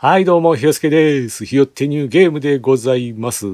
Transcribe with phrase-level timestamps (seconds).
[0.00, 1.44] はい、どうも、ひよすけです。
[1.44, 3.46] ひよってニューゲームでございます。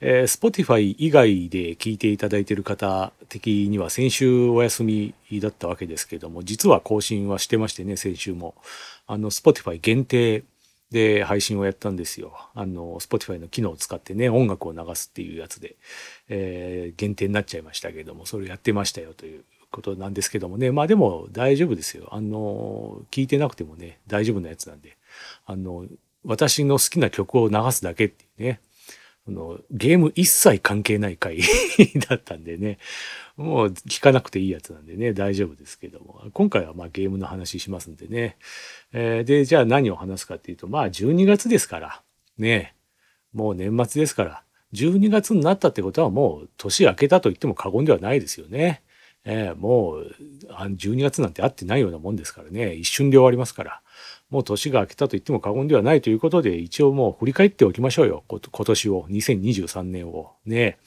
[0.00, 8.54] えー、Spotify 以外で聞いていただいている方的には先週お休みだったわけですけども、実は更新はしてましてね、先週も。
[9.08, 10.44] あの、Spotify 限定
[10.92, 12.38] で配信をやったんですよ。
[12.54, 15.74] あの、Spotify の機能を使ってね、音楽を流すっていうやつで、
[16.28, 22.10] えー限定になっちゃいましたけども、それやってましたよということなんですけどもね、まあでも大丈夫ですよ。
[22.12, 24.96] あの、聞いてなくてもね、大丈夫なやつなんで。
[25.46, 25.86] あの、
[26.24, 28.60] 私の好きな曲を流すだけっていうね、
[29.26, 31.38] あのゲーム一切関係ない回
[32.08, 32.78] だったんでね、
[33.36, 38.36] もう聞かなくていいやつなんでね、大丈夫ですけども、今回はまあゲームの話しますんでね。
[38.92, 42.02] えーで、じゃあ何を話すかっていうと、まあ12月ですから、
[42.36, 42.74] ね、
[43.32, 44.42] もう年末ですから、
[44.74, 48.82] 12月になったってことはもう年明けたと言っても過言ではないですよね。
[49.24, 50.14] えーもう
[50.50, 53.80] 12月なんて会ってないようなもんですからね、一瞬で終わりますから。
[54.34, 58.24] もう年が明けたと言っても過言ではないということで、一応もう振り返っておきましょうよ。
[58.26, 60.32] 今年を、2023年を。
[60.44, 60.78] ね。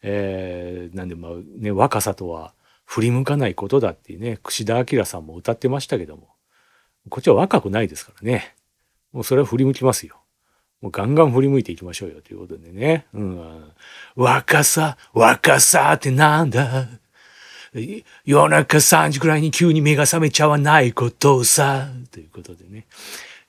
[0.00, 2.54] えーなんでまあね、若さとは
[2.86, 6.28] 振り向かないことだってね、串田明さんも歌ってましたけども、
[7.10, 8.54] こっちは若くないですからね。
[9.12, 10.16] もうそれは振り向きますよ。
[10.80, 13.06] もうガンガン振り向いていきましょうよということでね。
[13.12, 13.72] うん、
[14.16, 16.88] 若さ、若さってなんだ？
[18.24, 21.88] 夜中3時くらいに急に目が覚めちゃわないことをさ。
[22.10, 22.86] ということでね。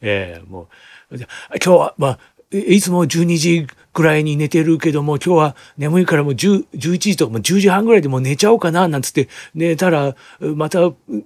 [0.01, 0.69] えーも
[1.11, 1.27] う、今
[1.59, 2.19] 日は、まあ、
[2.51, 10.79] いつも12時くらいに寝てるけども、今日は眠いからもう10 11時とかもう10時半ぐらいでもう寝ちゃおうかな、なんつって寝たら、また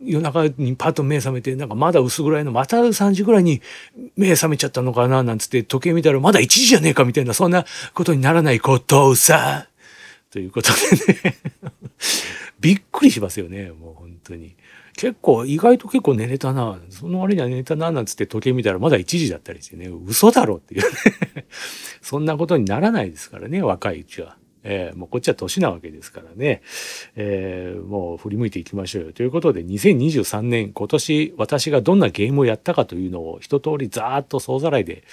[0.04, 3.62] 夜中にパッと目覚めて、なんかまだ薄暗いの、また3時ぐらいに
[4.18, 9.68] 目覚めちゃったのかな、なんつって時計見たらまだ1時じゃねえかみたいな、そんなことにならないことをさ。
[10.30, 11.38] ということでね。
[12.64, 14.56] びっくりしますよね、もう本当に。
[14.96, 16.80] 結構、意外と結構寝れたな。
[16.90, 21.46] その割には寝れたな、なんつって時計見たらまだ1時だったりしてね、嘘だろっていうね。
[22.02, 24.38] そんなことにならないですからね、若いうちは。
[24.64, 26.62] えーもうこっちは年なわけですからね。
[27.16, 29.14] えーもう振り向いていきましょうよ。
[29.14, 35.04] ということで、2023年、今年私がどんなゲームをやったかというのを一通りざーっと総ざらいで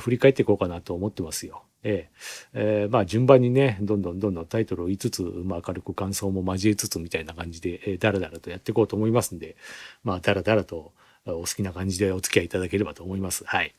[0.00, 1.62] 振り返っていこうかなと思ってますよ。
[1.82, 9.56] えーえーまあ順番にね、どんどんどんどんタイトルを言いつつ、まあ軽く感想も交えつつみたいな感じで、えー、だらだらとやっていこうと思いますんで、
[10.02, 10.92] まあだらだらと
[11.26, 13.44] お好きな感じでお付き合いいただければと思います。
[13.46, 13.74] はい。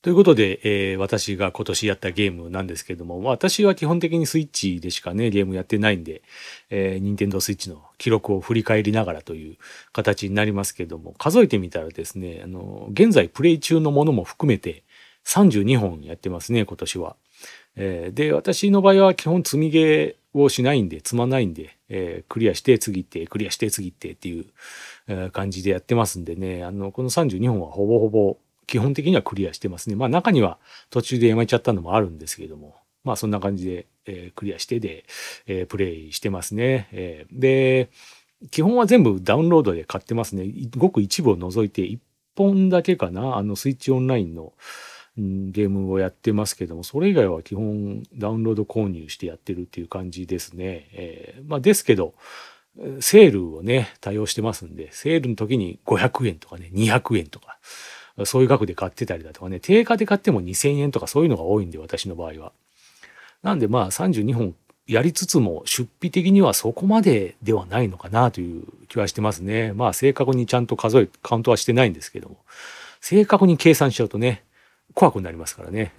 [0.00, 6.22] ということで、えー私が今年やったゲームなんですけども、私は基本的にスイッチでしかね、ゲームやってないんで、
[6.70, 9.56] えー、任天堂スイッチの記録を振り返りながらという
[9.92, 14.84] 形になりますけども、数えてみたらですね、あの、現在プレイ中のものも含めて
[15.26, 17.16] 32本やってますね、今年は。
[17.74, 24.46] えーで、私の場合は基本積みゲーをしないんで、積まないんで、えークリアして次って、クリアして次ってっていう、
[25.32, 28.36] 感じでやってますんでね、あの、この32本はほぼほぼ
[28.68, 29.96] 基本的にはクリアしてますね。
[29.96, 30.58] まあ中には
[30.90, 35.04] 途中でやめちゃったのもあるんですけれども、まあそんな感じで、えークリアしてで、
[35.46, 36.88] えープレイしてますね。
[36.92, 37.90] えーで、
[38.50, 40.46] 基本は全部ダウンロードで買ってますね。
[40.76, 41.98] ごく一部を除いて1
[42.36, 44.52] 本だけかな、あのスイッチオンラインの、
[45.16, 50.88] ゲームをやってますけども、それ以外は基本ダウンロード購入してやってるっていう感じですね。
[50.92, 52.14] えーまあですけど、
[53.00, 57.47] セールをね、多用してますんで、セールの時に500円とかね、200円とか、
[58.24, 62.52] そういう額で買ってたりだとかね、定価で買っても2000円とかそういうのが多いんで、私の場合は。
[63.42, 64.54] なんでまあ32本
[64.88, 69.72] やりつつも出費的にはそこまでではないのかなという気はしてますね。
[69.74, 72.38] まあ正確にちゃんと数え、カウントはしてないんですけども、
[73.00, 74.44] 正確に計算しちゃうとね、
[74.94, 75.92] 怖くなりますからね。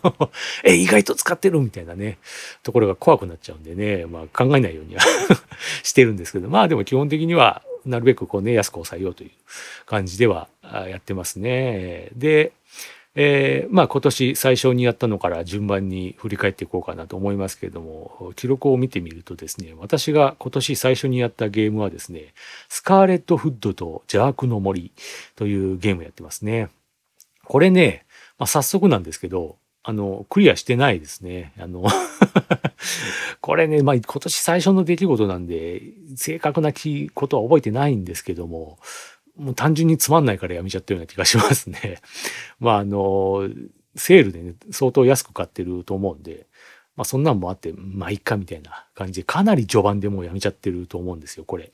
[0.62, 2.18] え、意外と使ってるみたいなね、
[2.62, 5.00] ところが怖くなっちゃうんでね、まあ考えないようには
[5.82, 9.30] してるんですけど、まあでも基本的にはなるべくこうね、安く抑えようという
[9.86, 12.10] 感じではやってますね。
[12.14, 12.52] で、
[13.14, 22.32] えーまあ今年最初にやったのから順番に振り返っていこうかなと思いますけれども、記録を見てみるとですね、私が今年最初にやったゲームはですね、
[22.68, 24.92] スカーレット・フッドと邪悪の森
[25.34, 26.68] というゲームやってますね。
[27.44, 28.04] これね、
[28.38, 29.56] まあ、早速なんですけど、
[29.88, 31.54] あの、クリアしてないですね。
[31.58, 31.86] あの、
[33.40, 35.80] これね、まあ、今年最初の出来事なんで、
[36.14, 36.74] 正確な
[37.14, 38.78] ことは覚えてないんですけども、
[39.38, 42.02] もう単純につまんないからやめちゃったような気がしますね。
[42.60, 43.48] まあ、あの、
[43.96, 46.44] セールでね、相当安く買ってると思うんで、
[46.94, 51.72] まあ、そんなんもあって、まあ、いっかみたいな感じで、かなり序盤でもうやめちゃってると思うんですよ、これ。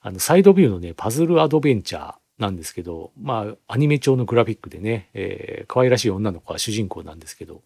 [0.00, 7.62] あの、サイドビューのね、パズルアドベンチャーなんですけど、まあ、アニメ調のグラフィックでね、えー可愛らしい女の子が主人公なんですけど、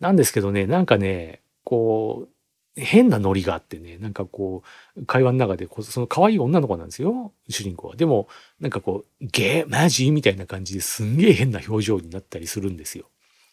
[0.00, 4.62] なんですけどね、なんかね、こう、変なノリがあってね、なんかこ
[4.96, 7.96] う、会話の中で、その可愛い女の子なんですよ、主人公は。
[7.96, 8.28] でも、
[8.60, 10.10] なんかこう、ゲー、マジ？
[10.10, 13.06] みたいな感じですんげえ変な表情になったりするんですよ。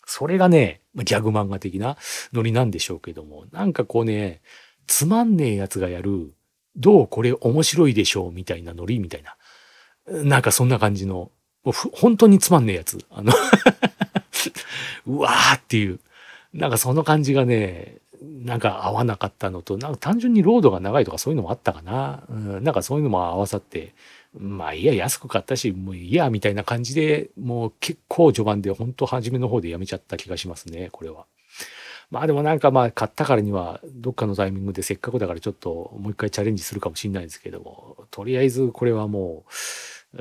[0.06, 1.98] それがね、ギャグ漫画的な
[2.34, 4.42] ノリなんでしょうけども、なんかこうね、
[4.88, 6.34] つまんねえやつがやる、
[6.76, 8.32] どうこれ面白いでしょう？
[8.32, 9.36] みたいなノリみたいな。
[10.08, 11.32] なんかそんな感じの、
[11.64, 13.00] 本当につまんねえやつ。
[13.10, 13.32] あの
[15.08, 16.00] うわーっていう。
[16.54, 22.24] なんかその感じがね、なんか合わなかったのと、なんか単純にロードが長いとかそういうのもあったかな。
[22.30, 23.94] うん、なんかそういうのも合わさって、
[24.38, 31.26] まあいや、安く買ったし、もういいや、みたいな感じで、もう結構序盤で、本当初めの方でやめちゃった気がしますね、これは。
[32.13, 39.45] まあでもなんかまあ買ったからには、どっかのタイミングでせっかくだからちょっともう一回チャレンジするかもしれないですけども、とりあえずこれはも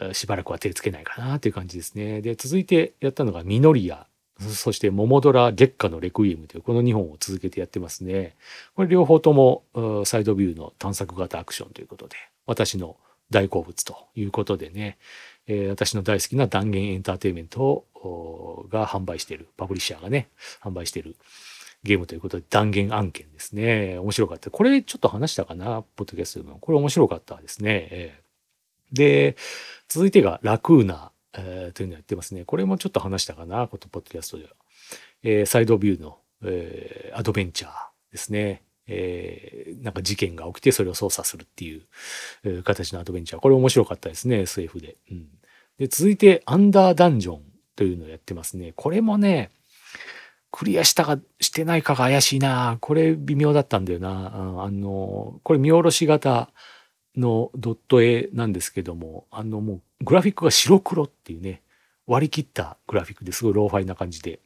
[0.01, 2.23] う、しばらくは手つけないかなという感じですね。
[2.23, 4.07] で、続いてやったのがミノリア。
[4.41, 8.37] そして桃ドラ月下のレクイエムというこの2本を続けてやってますね。
[8.75, 9.63] これ両方とも
[10.07, 12.17] サイドビューの探索型アクションということで、
[12.47, 12.97] 私の
[13.31, 14.97] 大好物ということでね、
[15.47, 17.85] えー、私の大好きな断言エンターテイメント
[18.71, 20.29] が販売している、パブリッシャーがね、
[20.63, 21.17] 販売している
[21.85, 23.99] ゲームということで断言案件ですね。
[23.99, 24.51] 面白かった。
[24.51, 26.59] これちょっと話したかな、ポッドキャストでも。
[26.59, 28.21] これ面白かったですね。
[28.93, 29.37] で、
[29.89, 32.45] 続いてがラクーナ、えー、というのをやってますね。
[32.45, 34.51] これもちょっと話したかな、このポッドキャストでは。
[35.23, 37.73] えー、サイドビューの、えー、アドベンチャー
[38.13, 38.63] ですね。
[38.87, 43.41] えー、なんか事件が起きてそれを操作するっていう、形のアドベンチャー。
[43.41, 44.97] これ面白かったですね、SF で。
[45.11, 45.27] うん、
[45.79, 47.43] で続いて、アンダーダンジョン
[47.77, 48.73] というのをやってますね。
[48.77, 49.51] これもね、
[50.53, 52.77] クリアしたかしてないかが怪しいな。
[52.81, 54.63] これ微妙だったんだよな。
[54.63, 56.51] あの、これ見下ろし型
[57.17, 61.63] のドット絵なんですけども、あのもうグラフィックが白黒っていうね、
[62.07, 64.41] 割り切ったグラフィックですごいローファイな感じで、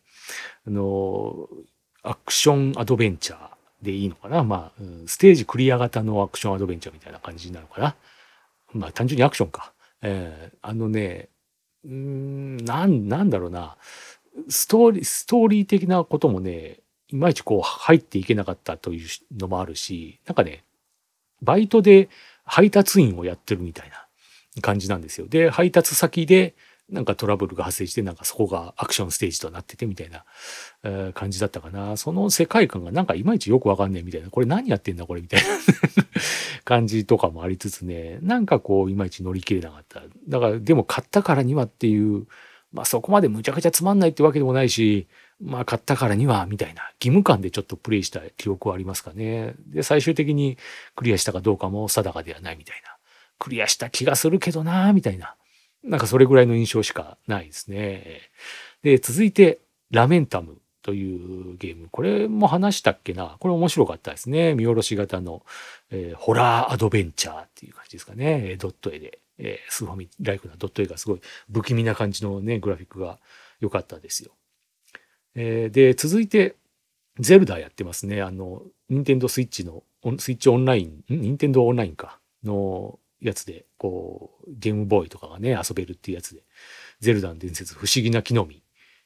[0.67, 1.49] あの、
[2.03, 3.49] アクションアドベンチャー
[3.83, 4.45] でいいのかな。
[4.45, 7.97] まあ、ステージクリア型のアクションアドベンチャーみたいな感じになるのかな。
[8.73, 9.73] まあ、単純にアクションか。
[10.03, 11.31] えー、あのね、
[11.85, 13.77] うん、なん、なんだろうな。
[14.49, 20.65] ストーリー、ストーリー的なこともね、いまいちこう入っていけなかったというのもあるし、なんかね、
[21.43, 22.09] バイトで
[22.45, 24.07] 配達員をやってるみたいな
[24.63, 25.27] 感じなんですよ。
[25.29, 26.55] で、配達先で
[26.89, 30.25] なんかトラブルが発生して、なんかそこがアクションステージとなっててみたいな、
[30.85, 31.97] えー、感じだったかな。
[31.97, 34.31] その世界観がなんかいまいちよくわかんねえみたいな。
[34.31, 35.47] これ何やってんだこれみたいな
[36.65, 40.03] 感じとかもありつつね、なんかこういまいち乗り切れなかった。
[40.29, 42.27] だからでも買ったからにはっていう、
[42.77, 45.09] まあそこまでむちゃくちゃつまんないってわけでもないし、
[45.43, 49.55] まあ買ったからにはみたいな義務感でちょっとプレイした記憶はありますかね。
[49.69, 50.59] で、最終的に
[50.95, 52.97] クリアしたかどうかも定かではないみたいな。
[53.39, 55.35] クリアした気がするけどなみたいな。
[55.83, 58.21] なんかそれぐらいの印象しかないですね。
[58.83, 61.89] で、続いて、ラメンタムというゲーム。
[61.91, 63.37] これも話したっけな？
[63.39, 64.55] これ面白かったですね。
[64.55, 65.45] 見下ろし型の、
[65.91, 68.57] えー、ホラーアドベンチャーっていう感じですかね。
[68.59, 71.21] ドット絵で、えー、スーファミライフなドット絵がすごい
[71.53, 73.19] 不気味な感じのね、グラフィックが
[73.61, 74.33] 良かったですよ。
[75.35, 76.57] えー、で、続いて、
[77.19, 78.23] ゼルダやってますね。
[78.23, 79.83] あの、ニンテンドスイッチの、
[80.19, 86.43] スイッチオンライン、ニンテンドオンラインかのやつで、こう、ゲームボーイとかがね、遊べるっていうやつで、
[87.01, 88.63] ゼルダの伝説、不思議な木の実、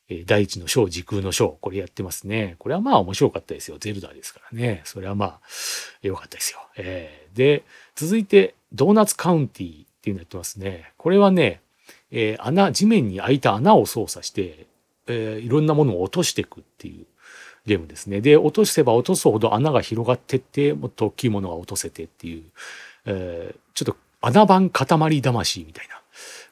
[0.09, 2.56] えー、第一の章、時空の章、これやってますね。
[2.59, 3.79] これはまあ面白かったですよ。
[3.79, 4.82] ゼルダですからね。
[4.85, 5.41] それはまあ、
[6.03, 6.59] 良かったですよ。
[6.77, 10.93] えー、で、続いて、ドーナツカウンティっていうのやってますね。
[10.97, 11.61] これはね、
[12.11, 14.67] えー、穴、地面に開いた穴を操作して、
[15.06, 17.05] えー、いろんなものを落としていくっていう
[17.67, 18.20] ゲームですね。
[18.22, 22.44] で、落とせば落とすほど穴が広がってって、もっと大きいものが落とせてっていう、
[23.05, 26.01] えー、ちょっと穴番塊魂みたいな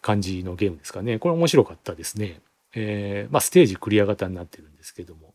[0.02, 1.18] 感じのゲームですかね。
[1.18, 2.40] これ面白かったですね。
[2.74, 5.32] えー、まあステージクリア型になってるんですけども、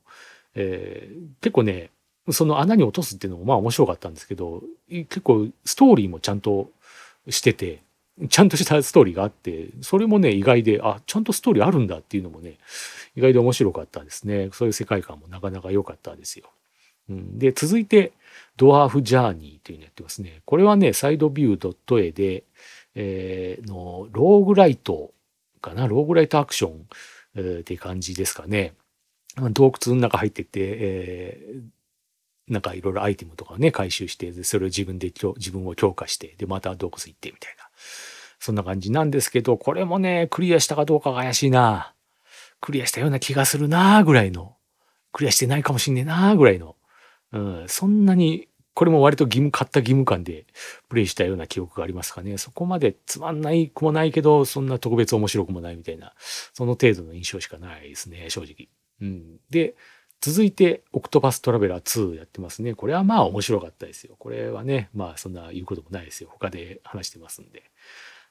[0.56, 1.90] えー、結構ね、
[2.30, 6.70] その穴に落とすっていうのもまあ面白かったんですけど、結構ストーリーもちゃんと
[7.30, 7.82] してて、
[8.30, 12.58] ちゃんとしたストーリーがあって、それもね、意外で、あ、ちゃんとストーリーあるんだっていうのもね、
[13.16, 14.50] 意外で面白かったですね。
[14.54, 16.52] そういう世界観もなかなか良かったですよ。
[17.10, 18.14] うん、で、続いて、
[18.56, 20.42] ドワーフジャーニーというのやってますね。
[20.46, 22.44] これはね、サイドビュードット絵で、
[22.96, 25.12] えー、の、ローグライト
[25.60, 26.88] かな、ローグライトアクション、
[27.36, 28.74] えー、って感じですかね。
[29.36, 37.70] 洞窟の中入ってって、えー、なんかいろいろアイテムとかをね、回収して、それを自分で、自分を強化して、で、また洞窟行ってみたいな。
[38.40, 41.94] そんな感じなんですけど、これもね、クリアしたかどうかが怪しいな。
[42.60, 44.56] クリアしたような気がするなぐらいの。
[45.12, 46.76] クリアしてないかもしんねえなぐらいの
[47.34, 50.46] うん、そんなに、これも割と義務、買った義務感で
[50.88, 52.38] プレイしたような記憶がありますかね。
[52.38, 56.14] そこまでつまんないくもないけど、そんな特別面白くもないみたいな、
[56.54, 58.70] その程度の印象しかないですね、正直。
[59.02, 59.38] うん。
[59.50, 59.76] で、
[60.22, 62.74] 続いて、オクトパストラベラー2やってますね。
[62.76, 64.16] これはまあ面白かったですよ。
[64.18, 66.30] これはね、まあそんな言うこともないですよ。
[66.32, 67.64] 他で話してますんで。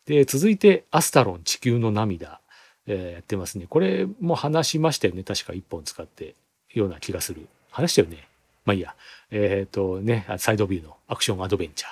[0.06, 2.40] で、続いて、アスタロン地球の涙、
[2.86, 3.66] えー、やってますね。
[3.68, 5.22] これも話しましたよね。
[5.22, 6.34] 確か1本使って
[6.72, 7.46] ような気がする。
[7.70, 8.28] 話したよね。
[8.64, 8.94] まあいいや。
[9.30, 11.88] えっ、ー、とね、サイドビューのアクションアドベンチャ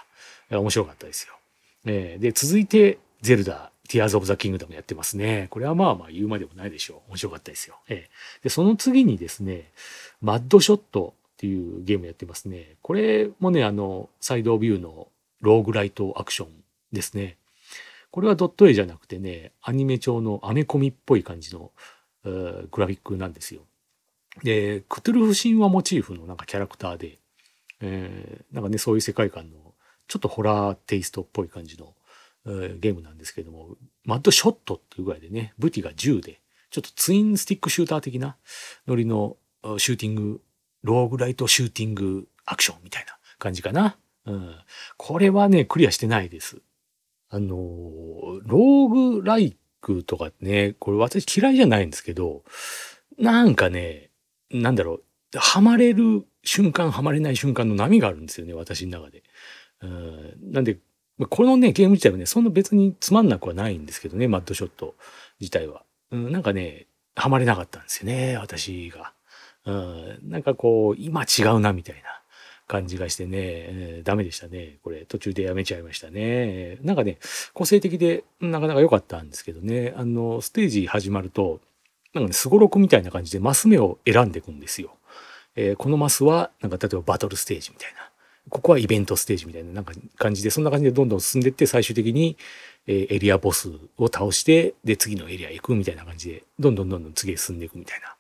[0.55, 0.59] ー。
[0.59, 1.35] 面白かったですよ。
[1.87, 5.49] えー、で、続いて、ゼルダ、ティアーズ・オブ・ザ・キングダムやってますね。
[5.50, 7.11] これはまあまあ言うまでもないでしょう。
[7.11, 7.76] 面白かったですよ。
[7.88, 9.71] えー、で、その次にですね、
[10.21, 12.76] マッドショットっていうゲームやってますね。
[12.83, 15.09] これもね、あの、サイドビューの
[15.40, 16.49] ローグライトアクション
[16.93, 17.37] ですね。
[18.11, 21.73] これはドット絵じゃなくてね、アニメ調のアメコミっぽい感じの
[22.25, 23.62] グラフィックなんですよ。
[24.43, 27.19] で、クトゥルフ神話モチーフのなんかキャラクターで、
[27.81, 29.75] えー、なんかね、そういう世界観の
[30.07, 31.95] ちょっとホラーテイストっぽい感じの、
[32.47, 36.40] えー、ゲームなんですけども、マッドショットっていうぐらいでね、武器が銃で、
[36.71, 38.37] ちょっとツインスティックシューター的な
[38.87, 39.37] ノリの
[39.79, 40.40] シューティング、
[40.83, 43.97] ローグライトシューティングアクションみたいな感じかな。
[44.26, 44.55] うん、
[44.97, 46.61] これはね、クリアしてないです。
[47.31, 47.57] あの、
[48.43, 52.43] ローグライクとかね、これ私嫌いじゃないんですけど、
[53.19, 54.11] なんかね、
[54.51, 55.03] なんだろう、
[55.39, 59.23] ハマれる瞬間、ハマれない瞬間の波があるんですよね、私の中で。
[59.83, 60.79] うん、なんで、
[61.29, 64.97] このね、ゲーム自体はね、そんな別につまんなくはないんですけどね、マッドショット
[65.39, 65.85] 自体は。
[66.11, 69.13] うん、なんかね、ハマれなかったんですよね、私が。
[69.67, 72.20] うん、なんかこう、今違うな、みたいな。
[72.71, 74.77] 感じがしてね、えー、ダメでしたね。
[74.85, 76.79] これ途中でやめちゃいましたね。
[76.83, 77.19] なんかね、
[77.53, 81.61] 個性的でなかなか良かったんですけどね、あの、ステージ始まると、
[82.15, 84.95] なんかね、すごろくみたいな感じでマス目を選んでいくんですよ。
[85.57, 88.09] えー、このマスは、なんか例えばバトルステージみたいな。
[88.49, 92.37] ここはイベントステージみたいななんか感じで、そんな感じでどんどん進んでいって、最終的に、
[92.87, 98.17] え、エリアボスを倒して、で、次のエリア行くみたいな感じで、どんどんどんどん次へ進んでいくみたいな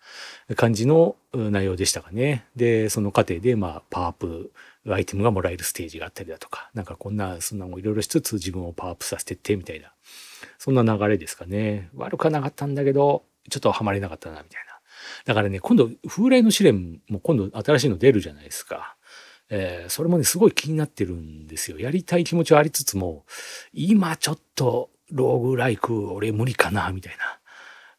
[0.56, 2.46] 感じの内容でしたかね。
[2.56, 4.52] で、その過程で、まあ、パワーアップ
[4.88, 9.92] アイテムがもらえるステージがあったりだとか、なんかこんな、そんなのいろいろしつつ自分をパワーアップさせてって、みたいな、
[10.58, 11.90] そんな流れですかね。
[11.94, 14.70] 悪くはなかったんだけど、ちょっとハマれなかったな、みたいな。
[15.24, 18.96] だからね、今度、風来の試練も今度新しいの出るじゃないですか。
[19.50, 21.78] えー、それもね、すごい気になってるんですよ。
[21.78, 23.24] やりたい気持ちはありつつも、
[23.72, 27.39] 今ちょっとローグライク俺無理かな、みたいな。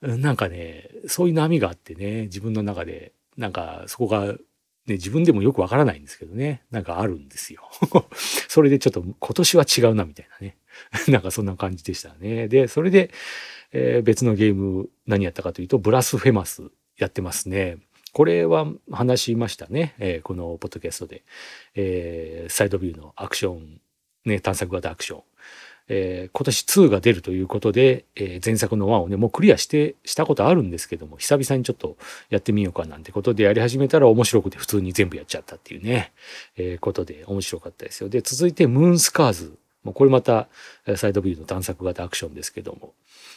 [0.02, 4.38] なんかね、そういう波があってね、自分の中で、なんかそこが、ね、
[4.96, 7.62] 自分でもよくわからないんですけどね、なんかあるんですよ。
[8.48, 10.58] それでちょっと今年は違うなみたいなね。
[11.08, 12.48] なんかそんな感じでしたね。
[12.48, 13.12] で、それで、
[13.72, 16.64] えー、別のゲーム何やったかというと、ブラスフェマス
[16.98, 17.78] やってますね。
[18.14, 19.96] これは話しましたね。
[20.00, 21.24] えー、このポッドキャストで。
[21.76, 23.80] えー、サイドビューのアクション、
[24.26, 25.24] ね、探索型アクション。
[25.94, 31.98] えー、今年2が出るということで、えー、前作の1をね、もうクリアして、したことあるんですけども、久々にちょっと
[32.30, 36.14] やってみようかなんてことでやり始めたら面白くて普通に全部やっちゃったっていうね、
[36.56, 38.08] えー、ことで面白かったですよ。
[38.08, 39.58] で、続いてムーンスカーズ。
[39.84, 40.48] もうこれまた
[40.96, 42.94] サイドビューの探索型アクションですけども、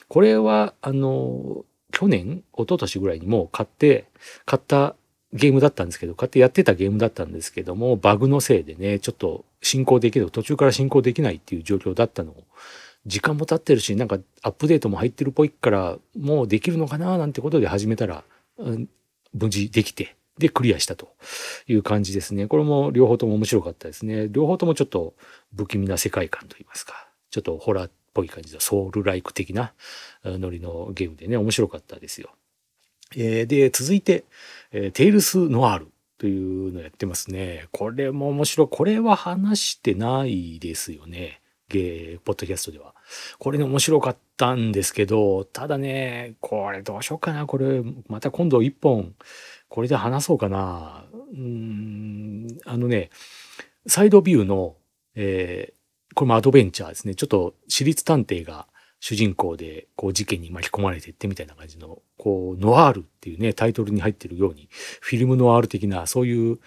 [0.06, 4.04] これは、あの、去年、一昨年ぐらいにもう買って、
[4.44, 4.94] 買った
[5.34, 12.44] ゲームだったんですけど、買ってやってたゲームだったんですけども、バグのせいでね、ちょっと進行できる、途中から進行できないっていう状況だったのを、
[13.04, 18.24] 時間も経ってるし、なんかアップデートも入ってるっぽいから、もうできるのかななんてことで始めたら、
[18.58, 18.88] うん、
[19.32, 21.08] 無事できて、で、クリアしたと
[21.66, 22.46] いう感じですね。
[22.46, 24.28] これも両方とも面白かったですね。
[24.30, 25.14] 両方ともちょっと
[25.56, 29.72] 不気味な世界観といいますか、ちょっとホラーっぽい感じのソウルライク的な
[30.24, 32.30] ノリのゲームでね、面白かったですよ。
[33.16, 34.24] えー、で、続いて、
[34.76, 37.68] えー、テイルス・ノワールというのをやってますね。
[37.70, 38.68] これも面白い。
[38.68, 41.40] これは話してないですよね。
[41.68, 42.92] ゲー、ポッドキャストでは。
[43.38, 47.46] これね、面白かったんですけど、ただね、これどうしようかな。
[47.46, 49.14] これ、また今度一本、
[49.68, 51.06] これで話そうかな。
[51.32, 53.10] うん、あのね、
[53.86, 54.74] サイドビューの、
[55.14, 57.14] えー、これもアドベンチャーですね。
[57.14, 58.66] ちょっと私立探偵が
[59.06, 64.70] 主人公でこう事件に巻き込まれてってみたいな感じの、こう、ノワールっていうね、タイトルに入ってるように、
[65.02, 66.58] フィルムノワール的な、そういう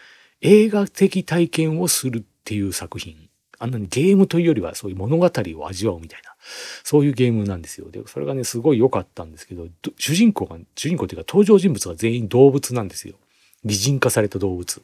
[0.42, 3.32] 映画的体験をするっていう作品。
[3.58, 6.36] あんなにゲームというよりはそういう物語を味わうみたいな、
[6.84, 7.90] そういうゲームなんですよ。
[7.90, 9.68] で、それがね、すごい良かったんですけど、
[9.98, 13.16] 主人公が、主人公っていうか登場人物が全員動物なんですよ。
[13.66, 14.84] 擬人化された動物。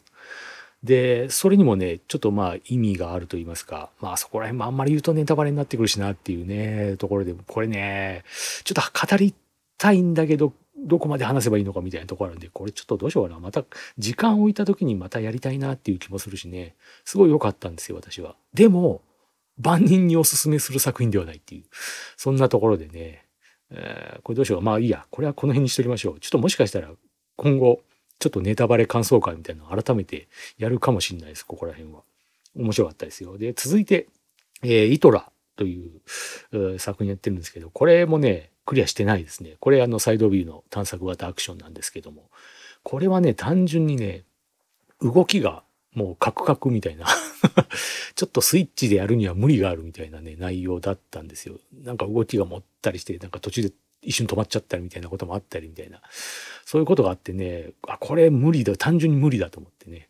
[0.83, 8.23] で、それにもね、ちょっとまあ意味があると言いますか、まあそこら辺もあんまり言うとネタバレになってくるしなっていうね、ところで、これね、
[8.63, 9.33] ちょっと語り
[9.77, 13.39] たいんだけど、どこまで話せばいいのかみたいなところあるんで、これちょっとどうしようかな。
[13.39, 13.63] また
[13.97, 16.75] 時間を置いた時にまたやりたいなっていう気もするしね、
[17.05, 18.35] すごい良かったんですよ、私は。
[18.53, 19.01] でも、
[19.57, 21.63] 万人におすすめする作品ではないっていう、
[22.17, 23.23] そんなところでね、
[23.69, 24.61] えー、これどうしよう。
[24.61, 26.19] まあいいや、これはこの辺にしときましょう。
[26.19, 26.89] ちょっともしかしたら
[27.37, 27.81] 今後、
[28.19, 30.27] ちょっとネタバレ感想会みたいなのを改めて
[30.57, 32.01] やるかもしれないです、ここら辺は。
[32.55, 33.37] 面白かったですよ。
[33.37, 34.07] で、続いて、
[34.61, 39.55] えー、イトラという作品やってるんですけど、これもね、クリアしてないですね。
[39.59, 42.29] これあのサイドビューの探索型アクションなんですけども、
[42.83, 44.23] これはね、単純にね、
[45.01, 47.05] 動きがもうカクカクみたいな
[48.15, 51.59] ちょっとスイッチでやるには無理があるみたいなね、内容だったんですよ。
[51.83, 53.71] なんか動きがもったりして、なんか途中で
[54.03, 56.01] 一瞬止まっちゃったりみたいなこともあったりみたいな。
[56.65, 60.09] そういうことがあってね、あ、これ無理だ、単純に無理だと思ってね、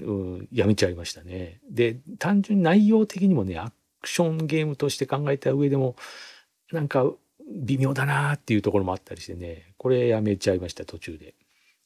[0.00, 1.60] うん、やめちゃいましたね。
[1.70, 5.96] で、単純に内容的にもね、アクションゲームとして考えた上でも、
[6.70, 7.10] なんか
[7.48, 11.34] 微妙だなっていうところもあったりしてね、これやめちゃいました、途中で。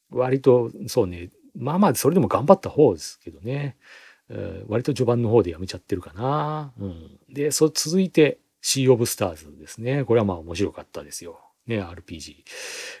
[0.09, 3.75] 割と、そうね、まあまあ、それでも頑張った方ですけどね。
[4.67, 6.73] 割と序盤の方でやめちゃってるかな。
[6.79, 10.03] うん、で、そう続いて、シー・オブ・スターズですね。
[10.03, 11.39] これはまあ面白かったですよ。
[11.67, 12.35] ね、RPG。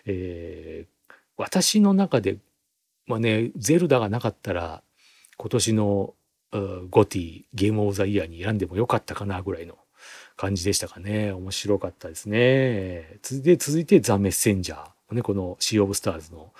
[0.05, 2.37] えー、私の中で、
[3.05, 4.83] まあね、ゼルダがなかったら、
[5.37, 6.13] 今年の
[6.89, 9.77] ゴティ、ゲームオブザイヤーに選んでもよかったかなぐらいの
[10.35, 11.31] 感じでしたかね。
[11.31, 13.19] 面白かったですね。
[13.43, 15.15] で、続いてザ・メッセンジャー。
[15.15, 16.51] ね、このシー・オブ・スターズの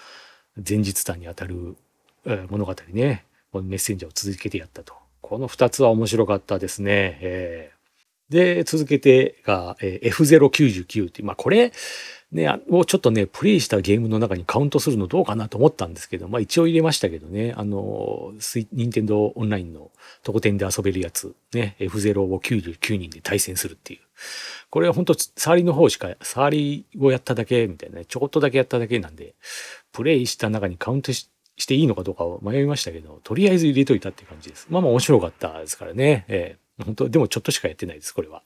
[0.67, 1.75] 前日譚にあたる
[2.27, 3.25] え物語ね。
[3.51, 4.93] このメッセンジャーを続けてやったと。
[5.21, 7.17] この2つは面白かったですね。
[7.21, 7.76] えー、
[8.29, 11.71] で、続けてが、えー、F099 っていう、まあこれ、
[12.31, 18.33] ね、をちょっとね、プレイしたゲームの中にカウントするのどうかなと思ったんですけど、まあ一応入れましたけどね、あの、
[18.73, 19.91] 任天堂オンラインの
[20.23, 23.99] 特典で遊べるやつ、ね、F0 を99人で対戦するっていう。
[24.69, 29.35] これは本当触りの方しか、触りをやっただけみたいなね、ちょこっとだけやっただけなんで、
[29.93, 31.29] プレイした中にカウントし
[31.65, 34.67] ていいのかどうかを迷いましたけど、とりあえず入れといたって感じです。
[34.69, 36.25] まあまあ面白かったですからね。
[36.27, 38.43] えー、本当でもちょっとしかやってないです、これは。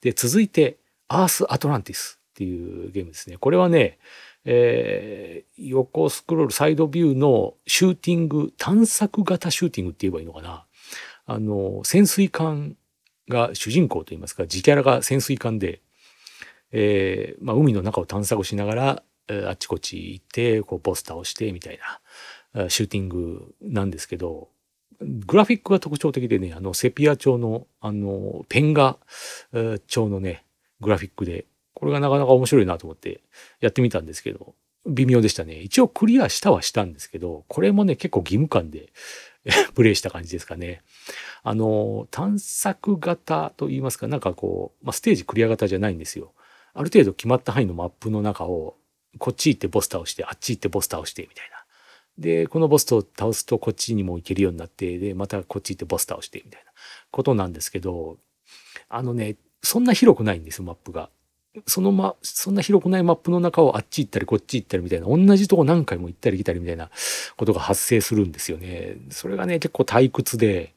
[0.00, 2.20] で、続いて、アース・アトランティス。
[2.34, 3.36] っていうゲームですね。
[3.38, 3.98] これはね、
[4.44, 10.66] えー、横スクロールサイドビューのシューティング、探索型シューティングって言えばいいのかな。
[11.26, 12.76] あの、潜水艦
[13.28, 15.80] が主人公といいますか、自キャラが潜水艦で、
[16.72, 19.02] えー、まあ、海の中を探索しながら、
[19.46, 21.78] あっちこっち行って、こう、ボス倒してみたい
[22.52, 24.48] な、シューティングなんですけど、
[25.04, 28.98] グラフィックが特徴的でね、あの、セピア調の、あの、ペン画
[29.86, 30.44] 調のね、
[30.80, 33.20] グラフィックで、これがなかなか面白いなと思って
[33.60, 34.54] やってみたんですけど、
[34.86, 35.60] 微妙でしたね。
[35.60, 38.92] 一応クリアしたはしたんですけど、これもね、結構義務感で
[39.74, 40.82] プレイした感じですかね。
[41.42, 46.32] あの、探索型と言いますか、なんかこう、まあ、ステージクリア型じゃないんですよ。
[46.74, 48.76] ある程度決まった範囲のマップの中を、
[49.18, 51.53] こっち行ってボス倒して、あっち行ってボス倒して、みたいな。
[52.18, 56.70] で、このボスを倒すとこっちにも行けるようになって、で、またこっち行ってボス倒して、みたいな
[57.10, 58.18] ことなんですけど、
[58.88, 61.10] あのね、そんな広くないんですよ、マップが。
[61.66, 66.90] そのま、そんな広くないマップの中をあっち行ったりこっち行ったりみたいな、同じとこ何回も行ったり来たりみたいな
[67.36, 68.96] ことが発生するんですよね。
[69.10, 70.74] それがね、結構退屈で、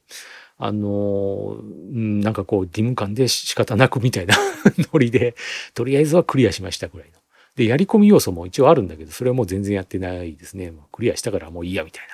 [0.60, 1.58] あの、
[1.92, 4.36] なんかこう、義務感で仕方なくみたいな
[4.94, 5.36] ノリで、
[5.74, 7.12] とりあえずはクリアしましたぐらい。
[7.58, 10.70] で、やり込み要素も一応あるんだけど、それはもう全然やってないですね。
[10.70, 12.14] もうクリアしたからもういいやみたいな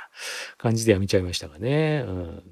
[0.57, 2.05] 感じでやめちゃいましたがね。
[2.07, 2.43] うん、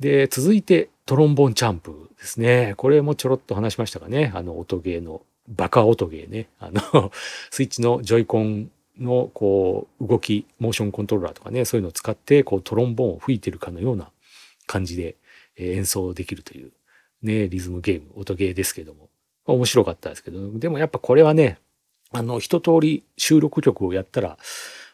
[0.00, 2.72] で、続いて、トロンボンチャンプですね。
[2.78, 4.32] これもちょろっと話しましたかね。
[4.34, 6.48] あの、音ゲーのバカ音ゲーね。
[6.58, 7.12] あの、
[7.52, 14.10] スイッチのジョイコンのこう動き、モーションコントローラーとかね、そういうのを使ってこうトロンボンを吹いてるかのような
[14.66, 15.16] 感じで
[15.56, 16.72] 演奏できるという
[17.22, 19.10] ね、リズムゲーム、音ゲーですけども。
[19.46, 21.58] 面白かったですけど、でもやっぱこれはね、
[22.14, 24.38] あの、一通り収録曲をやったら、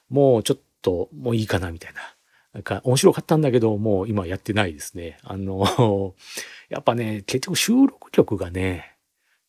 [0.09, 2.01] もうちょっともういいかなみたいな。
[2.55, 5.19] なんか面白かったんだけど、もう今やってないですね。
[5.23, 6.15] あの、
[6.71, 8.97] やっぱね、結局収録曲がね、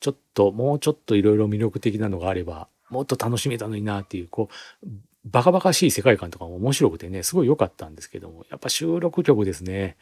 [0.01, 4.49] ちょっと、もうちょっといろいろ魅力的なのがあれば、もっと楽しめたのになっていう、こ
[4.83, 4.87] う、
[5.23, 9.95] バカバカしい世界観とかも面白くてね、すごい良かったんですけども、やっぱ収録曲ですね。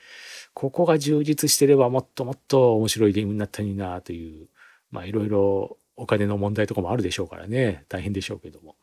[0.53, 4.47] ここが充実してればもっともっと面白いゲームになったのになという、
[4.91, 8.75] まあいろいろお金の問題とかもあるでしょうからね、大変でしょうけども。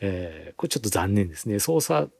[0.00, 1.58] えー、これちょっと残念ですね。
[1.58, 2.10] 操作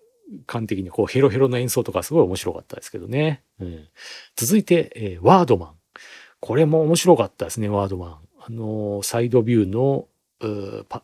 [0.47, 3.43] 感的にこうヘロヘロな演奏とかすごい面白かったですけどね。
[3.61, 3.89] うん、
[4.37, 5.75] 続いて、えー、ワードマン。
[6.41, 8.19] これも面白かったですね、ワードマン。
[8.41, 10.07] あの、サイドビューの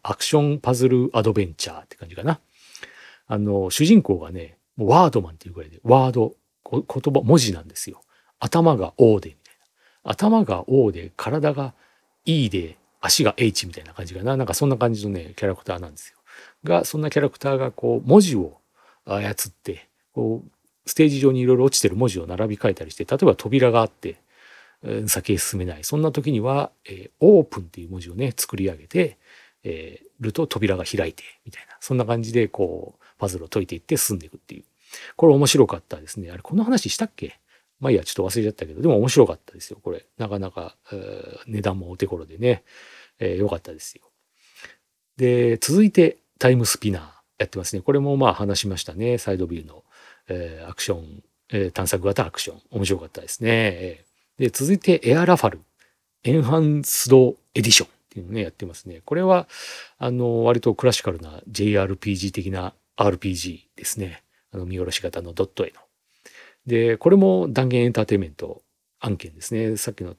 [0.02, 2.40] アクションパズルアドベンチャーって感じかな。
[3.26, 6.34] あの、主人公がね、ワードマンっていうぐらいで、ワード、
[6.70, 8.00] 言葉、文字なんですよ。
[8.38, 9.54] 頭が O で、みたい
[10.04, 10.10] な。
[10.10, 11.74] 頭が O で、体が
[12.24, 14.36] E で、足が H みたいな感じかな。
[14.36, 16.18] なんかそんな感じのね、キャラクターなんですよ。
[16.64, 18.58] が、そんなキャラクターがこう、文字を
[19.04, 20.50] 操って、こう、
[20.86, 24.16] ステージ上にいろいろ落ちてる文字を並び替えたりして、例えば扉があって、
[25.06, 25.84] 先へ進めない。
[25.84, 29.16] そんな時には、えー、オープンっていう文字をね、作り上げて、
[29.62, 31.76] えー、ると扉が開いて、みたいな。
[31.80, 34.64] そんな感じで、こう、パズルを解いていって進んでいくっていう。
[35.16, 36.30] これ面白かったですね。
[36.30, 37.38] あれ、この話したっけ？
[37.84, 40.06] まあいいや、ちょっと忘れちゃったけど、でも面白かったですよ、これ。
[40.16, 42.64] なかなか、えー、値段もお手頃でね、
[43.18, 44.10] えー、よかったですよ。
[45.18, 47.02] で、続いて、タイムスピナー
[47.40, 47.82] やってますね。
[47.82, 49.18] これもまあ話しましたね。
[49.18, 49.84] サイドビューの、
[50.28, 52.62] えー、アクション、えー、探索型アクション。
[52.70, 54.06] 面白かったですね。
[54.38, 55.60] で、続いて、エアラファル、
[56.22, 59.02] エンハンスドエディションっていうのね、やってますね。
[59.04, 59.46] これは、
[59.98, 64.22] あの、割とクラシカルな JRPG 的な RPG ですね。
[64.52, 65.84] あの、見下ろし型のドット絵の。
[66.66, 68.62] で、これも断言エンターテイメント
[69.00, 69.76] 案件ですね。
[69.76, 70.14] さっきの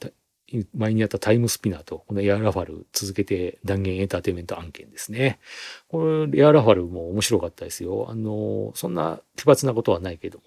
[0.74, 5.40] 前にやったタイムスピナーとこのエアラファル続けて断言エンターテイメント案件ですね。
[5.88, 8.08] これエアラファルも面白かったですよ。
[8.10, 10.44] あの、そんな奇抜なことはないけども。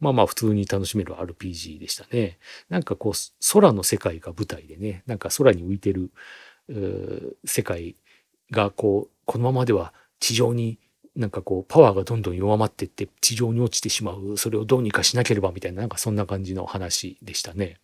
[0.00, 2.38] まあまあ普通に楽しめる RPG でしたね。
[2.68, 3.12] なんかこう
[3.52, 6.12] 空の世界が舞台でね、なんか空に浮いてる
[7.44, 7.96] 世界
[8.50, 10.78] がこう、このままでは地上に
[11.16, 14.36] なんかこうパワーがどんどん弱まっていって地上に落ちてしまう。
[14.36, 17.78] それをどうにかしなければみたいななんかそんな感じの話でしたね。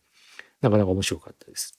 [0.61, 1.75] なかなか面白かったです。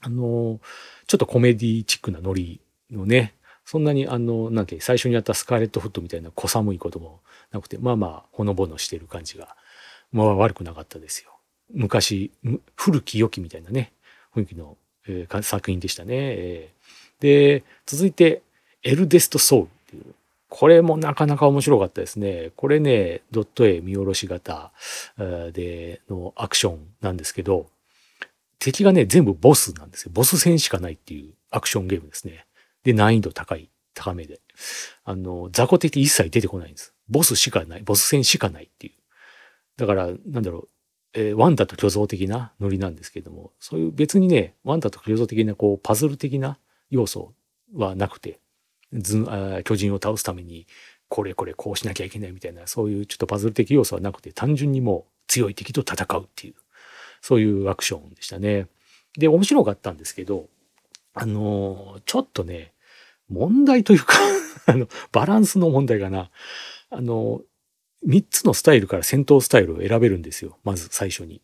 [0.00, 0.60] あの、
[1.06, 2.60] ちょっとコメディチックなノリ
[2.90, 3.34] のね、
[3.64, 7.20] そんなにあの、なんて最初にやったスカーレットフットみたいな小寒いことも
[7.52, 9.56] なくて、まあまあ、ほのぼのしてる感じが、
[10.10, 11.30] まあ悪くなかったですよ。
[11.72, 12.32] 昔、
[12.76, 13.92] 古き良きみたいなね、
[14.34, 17.22] 雰囲気の、えー、作品でしたね、えー。
[17.22, 18.42] で、続いて、
[18.82, 20.14] エルデスト・ソウルっていう、
[20.54, 22.50] これもなかなか面白かったですね。
[22.56, 24.70] これね、ドット絵見下ろし型
[25.16, 27.70] でのアクションなんですけど、
[28.58, 30.10] 敵がね、全部ボスなんですよ。
[30.12, 32.44] ボス戦しかないっていうアクションゲームですね。
[32.84, 34.42] で、難易度高い、高めで。
[35.04, 36.92] あの、雑魚敵一切出てこないんです。
[37.08, 38.92] ボスしかない、ボス戦しかないっていう。
[39.78, 40.68] だから、なんだろう、
[41.14, 46.58] えー、ワンダと巨像的なノリなんですけども、そういう別にね、ワンダと巨像的なこうパズル的な
[46.90, 47.32] 要素
[47.74, 48.38] はなくて、
[48.92, 50.66] ずあ巨人を倒すために
[51.12, 56.54] これこれこうしなきゃいけないみたいな、そういうちょっとパズル的要素はなくて、単純にもう強い敵と戦うっていう、
[57.20, 58.66] そういうアクションでしたね。
[59.18, 60.48] で、面白かったんですけど、
[61.12, 62.72] あの、ちょっとね、
[63.28, 64.14] 問題というか
[64.64, 66.30] あの、バランスの問題かな。
[66.88, 67.42] あの、
[68.06, 70.56] 3つのスタイルから戦闘スタイルを選べるんですよ。
[70.64, 71.42] まず最初に。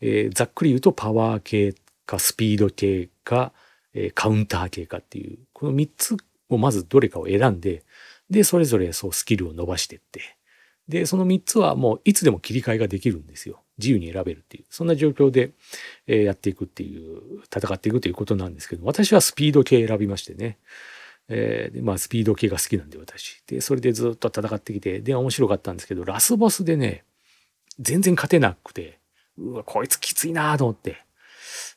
[0.00, 1.74] えー、ざっくり言うとパワー系
[2.06, 3.52] かスピード系か、
[3.92, 6.16] えー、カウンター系かっていう、この3つ
[6.48, 7.84] をまずどれかを選んで、
[8.30, 10.20] で、それぞれそうスキルを伸ばしていって、
[10.88, 13.62] で、その3つはもういつでも切り替えができるんですよ。
[13.78, 15.50] 自由に選べるっていう、そんな状況で、
[16.06, 20.58] えやっていくっていう、戦っていくということなんですけど、私はスピード系選びましてね。
[21.28, 23.42] えー、まあスピード系が好きなんで私。
[23.46, 27.04] で、それでずっと戦ってきて、で、面白かったんですけど、ラスボスでね、
[27.80, 29.00] 全然勝てなくて、
[29.38, 31.04] うわ、こいつきついなと思って。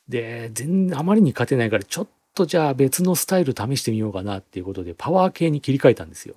[0.08, 6.36] で、全然あまりに勝てないから、ちょっとじゃあ別のスタイル試してみようかなっていうことで、パワー系に切り替えたんですよ。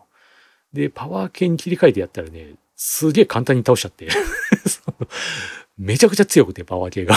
[0.73, 4.09] で、パワー系に切り替えてやったらね、すげえ簡単に倒しちゃって
[5.79, 7.15] めちゃくちゃ強くて、パワー系が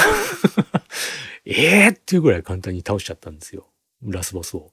[1.46, 3.68] ええっていうぐらい簡単に倒しちゃったんですよ。
[4.04, 4.72] ラスボスを。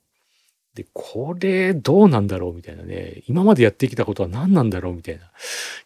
[0.75, 3.23] で、これどうなんだろうみたいなね。
[3.27, 5.31] 今までやってきたことは何なんだろうみたいな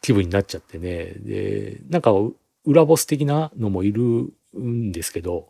[0.00, 1.12] 気分になっちゃってね。
[1.18, 2.12] で、なんか
[2.64, 5.48] 裏ボス的なのもいるんですけど、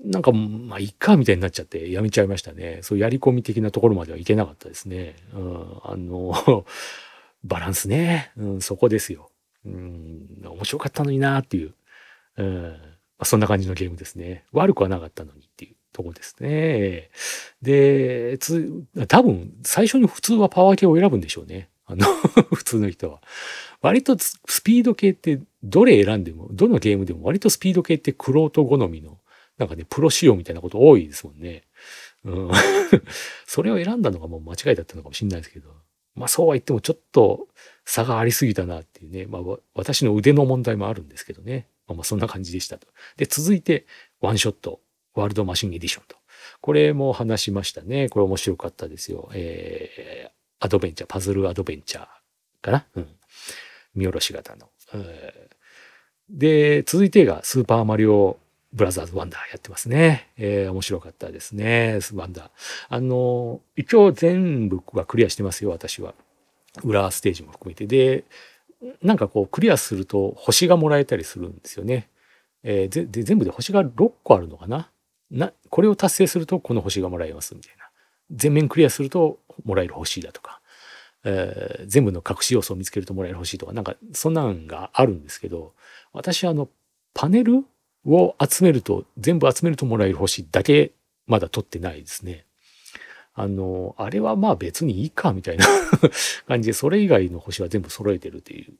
[0.00, 2.80] なんか、まあ、いっか、みたいになっちゃってやめちゃいましたね。
[2.82, 5.16] そうやり込み的なところまではいけなかったですね。
[5.32, 6.66] うん、あの、
[7.44, 8.32] バランスね。
[8.36, 9.30] うん、そこですよ。
[9.64, 11.74] うん、面白かったのになっていう。
[12.36, 12.76] うん、ま
[13.18, 14.44] あ、そんな感じのゲームですね。
[14.52, 17.10] 悪くはなかったのにっていうとこですね。
[17.62, 21.70] で、つ、多分、最初に普通はパワー系を選ぶんでしょうね。
[21.86, 22.06] あの
[22.54, 23.22] 普通の人は。
[23.80, 29.18] 割とスピード系ってどれ選んでも、どのゲームでも割とスピード系ってクロート好みの
[29.58, 31.64] なんかね、プロ仕様みたいなこと多いですもんね。
[32.24, 32.50] うん。
[33.46, 35.70] それを選んだのがもう間違いだったのかもしれないですけど。
[36.14, 37.48] まあそうは言ってもちょっと
[37.84, 39.26] 差がありすぎたなっていうね。
[39.26, 41.68] まあ私の腕の問題もあるんですけどね。
[41.86, 42.86] まあまあそんな感じでしたと。
[43.16, 43.86] で、続いて、
[44.20, 44.80] ワンショット、
[45.14, 46.16] ワールドマシンエディションと。
[46.60, 48.08] これも話しましたね。
[48.08, 49.30] これ面白かったですよ。
[49.34, 50.30] えー、
[50.64, 52.06] アドベンチャー、パズルアドベンチャー
[52.62, 52.86] かな？
[52.94, 53.08] うん。
[53.94, 54.70] 見下ろし型の。
[54.94, 55.48] え、
[56.28, 58.38] で、続いてがスーパーマリオ
[58.74, 60.30] ブラザーズワンダーやってますね。
[60.36, 62.00] えー、面白かったですね。
[62.12, 62.50] ワンダー。
[62.88, 66.14] あの、一応全部はクリアしてますよ、私は。
[66.82, 67.86] 裏ステージも含めて。
[67.86, 68.24] で、
[69.00, 72.08] なんかこう、クリアすると星がもらえたりするんですよね。
[72.64, 74.90] えー、で全部で星が6個あるのかな？
[75.30, 77.84] な、これを達成するとこの星がもらえますみたいな。
[78.32, 80.60] 全面クリアするともらえる星だとか。
[81.26, 85.74] えー、全部の隠し要素を見つけるともらえる星とか、なんかそんなんがあるんですけど、
[86.12, 86.68] 私はあの、
[87.14, 87.64] パネル
[88.06, 90.92] を集めると、全部集めるともらえる星だけ
[91.26, 92.44] まだ取ってないですね。
[93.34, 95.66] あの、あれはまあ別にいいかみたいな
[96.46, 98.74] 感じで、それ以外の星は全部揃えてるっていう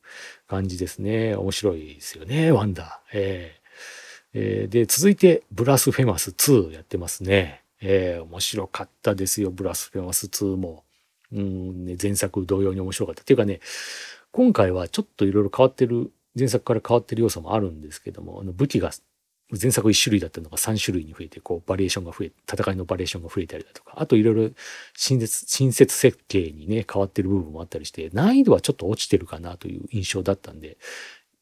[0.46, 1.34] 感じですね。
[1.34, 3.10] 面白いですよね、ワンダー。
[3.12, 3.64] えー
[4.34, 7.62] えー、で、続いて、ブラスフェマス2やってますね。
[7.80, 10.84] えー、面白かったですよ、ブラスフェマス2も。
[11.32, 13.22] うんね、前作同様に面白かった。
[13.22, 13.60] っていうかね、
[14.32, 18.90] 今回はちょっといろいろ変わってる、前作から変わってる要素もあるんですけども、あの武器が
[19.60, 24.50] 前作1種類だったのが3種類に増えて、こう、バリエーションが増え、戦いのバリエーションが増えたりだとか、あといろいろ
[24.96, 30.76] 新設、新設設計にね、変わってる部分もあったりして、難易度はちょっと落ちてるかなという印象だったんで、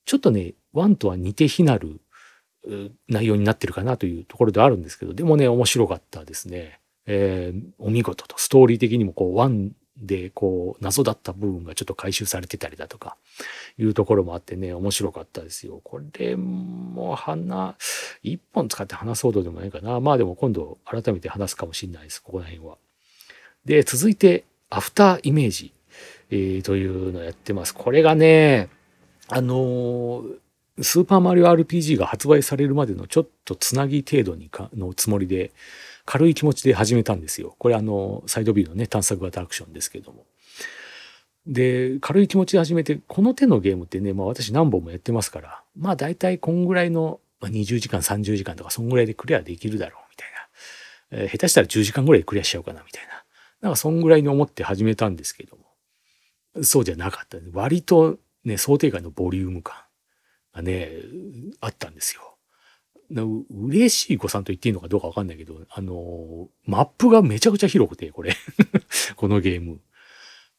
[0.05, 2.01] ちょっとね、1とは似て非なる
[3.09, 6.81] 内容になってるかなというところではあるんですけど、でもね、面白かったですね。
[7.07, 9.37] えー、お見事と、ストーリー的にもこう、
[9.97, 13.17] でこう謎だった部分がちょっと回収されてたりだとか
[13.79, 15.81] いうところもあってね面白かったですよ。
[15.85, 17.77] これも花
[18.23, 22.77] 一本使って話すほどでもないかなまあでも今度改めて話すかもしれないですここら辺は。
[23.65, 25.73] で続いてアフターイメージ、
[26.31, 27.75] えー、というのをやってます。
[27.75, 28.69] これがね
[29.29, 30.43] あのー
[30.81, 35.53] スーパーマリオ RPG が発売されるまでのちょっとつなぎ程度にかのつもりで
[36.05, 37.55] 軽い気持ちで始めたんですよ。
[37.59, 40.27] これあの、サイドビューのね、探索型アクションですけども。
[41.47, 50.29] で、軽い気持ちで始めて、この手のゲームってね、まあ私何本もやってますから、まあ大体こんぐらいの、ま、20時間、30時間とか、そんぐらいでクリアできるだろう、みたい
[51.21, 51.25] な。
[51.25, 53.25] えー、下手したら10時間ぐらいでクリアしちゃおうかな、みたいな。
[53.61, 55.63] なんかそんぐらいに思って始めたんですけども。
[56.63, 57.39] そうじゃなかった。
[57.53, 59.77] 割とね、想定外のボリューム感
[60.53, 60.91] がね、
[61.61, 62.32] あったんですよ。
[63.51, 68.35] 嬉しい誤算と言っていいのかどうかわかんないけど、あの、マップがめちゃくちゃ広くて、これ
[69.17, 69.81] このゲーム。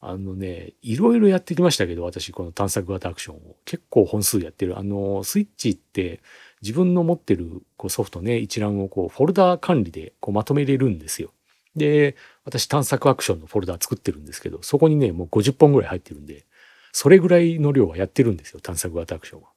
[0.06, 3.56] あのね、いろいろやってきましたけど、私、この探索型アクションを。
[3.64, 4.78] 結構本数やってる。
[4.78, 6.20] あの、スイッチって
[6.60, 11.32] 自分の持ってるこうソフトね、一覧をこう、フォルダ管理でこうまとめれるんですよ。
[11.74, 16.44] で、私探索アクションのフォルダ作ってるんですけど、そこにね、もう50本ぐらい入ってるんで、
[16.92, 19.48] それぐらいの量はやってるんですよ、探索型アクションは。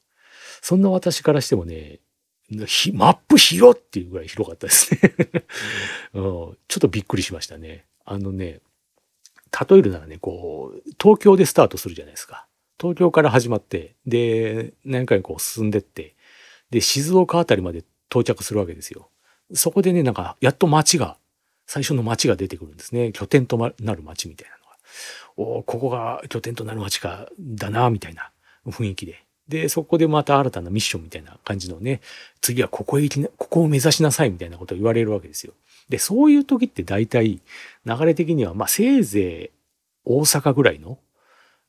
[0.61, 1.99] そんな私からしてもね、
[2.93, 4.99] マップ広っていうぐらい広かったですね
[6.13, 7.85] うん、ちょっとびっくりしましたね。
[8.05, 8.61] あのね、
[9.69, 12.47] 例えるならね、こう、東京でスタートするじゃないですか。
[12.79, 16.15] 東京から始まって、で、何回こう進んでって、
[16.69, 19.09] で、静岡あたりまで到着するわけですよ。
[19.53, 21.17] そこでね、なんか、やっと街が、
[21.65, 23.11] 最初の街が出てくるんですね。
[23.11, 24.77] 拠点となる街みたいなのが。
[25.59, 28.31] おここが拠点となる街か、だな、みたいな
[28.65, 29.26] 雰囲気で。
[29.47, 32.01] で、そこでまた新たなミッションみたいな感じのね、
[32.41, 35.53] 次はここへ行きな、ここを目指しなさいみたいなことを言われるわけですよ。
[35.89, 37.41] で、そういう時って大体、
[37.85, 39.49] 流れ的には、まあ、せいぜい
[40.03, 40.99] 大阪ぐらいの、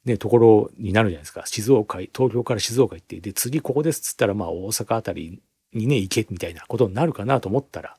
[0.04, 1.44] ね、ところになるじゃないですか。
[1.46, 5.40] 静岡、東京から静岡行って、で、次ここですっつったら、まあ、大阪あたり
[5.72, 7.96] にね、行け、みたいなことになるかなと思ったら、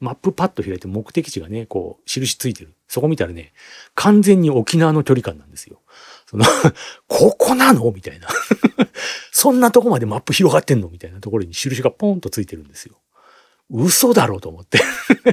[0.00, 2.74] マップパッと開いて目的地がね、こう、印ついてる。
[2.88, 3.52] そこ見たらね、
[3.94, 5.80] 完全に沖縄の距離感なんですよ。
[6.26, 6.44] その
[7.08, 7.90] ここなの？
[7.92, 8.28] みたいな
[9.32, 10.88] そんなとこまでマップ広がってんの？
[10.88, 13.00] みたいなところに印がポンとついてるんですよ。
[13.70, 14.78] 嘘だろうと思って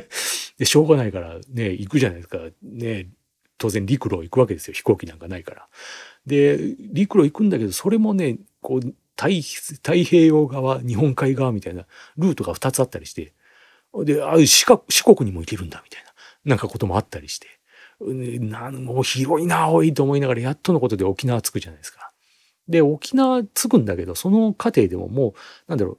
[0.57, 2.39] で、しょうがないからね、行くじゃないですか。
[2.63, 3.09] ね、
[3.57, 4.73] 当然陸路行くわけですよ。
[4.73, 5.67] 飛行機なんかないから。
[6.25, 11.85] で、陸路行くんだけど、それもね、こう、太太平洋側、日本海側みたいな
[12.17, 13.33] ルートが2つあったりして、
[13.93, 14.65] で、あ四
[15.03, 16.11] 国にも行けるんだみたいな、
[16.45, 17.47] なんかこともあったりして、
[18.01, 22.11] なんもう広いなおいと思いながらやっとのことで沖縄着くじゃないですか。
[22.67, 25.33] で沖縄着くんだけどその過程でももう
[25.67, 25.97] なんだろう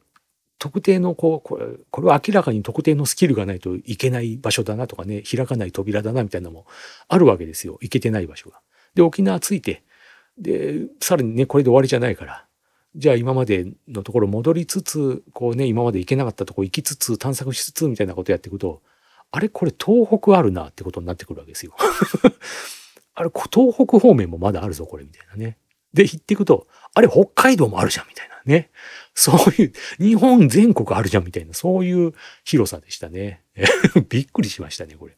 [0.58, 6.66] 特定のこうこれこれは明らかに特定のスキルがないといけない場所だなとかね開かない扉だなみたいなのも
[7.08, 8.60] あるわけですよ行けてない場所が。
[8.94, 9.82] で沖縄着いて
[10.38, 12.46] でさらにねこれで終わりじゃないから
[12.94, 18.82] じゃあ今までのところ戻りつつこうね今まで行けなかったとこ行きつつ探索しつつみたいなことやっていくと
[19.32, 21.74] あれこれ東北あるなってことになってくるわけですよ。
[23.14, 25.56] あれ東北方面もまだあるぞこれみたいなね。
[25.94, 28.70] で行っていくとあれ北海道もあるじゃんみたいなね。
[29.14, 32.12] そういう日本全国あるじゃんみたいなそういう
[32.44, 33.42] 広さでしたね。
[34.10, 35.16] びっくりしましたねこれ。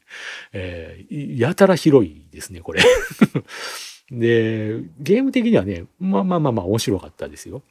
[0.53, 2.83] えー、やたら広いですねこれ。
[4.13, 7.63] でゲーム的にはねまあまあまあまあ面白かったですよ。